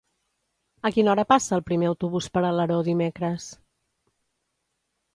[0.89, 3.49] A quina hora passa el primer autobús per Alaró dimecres?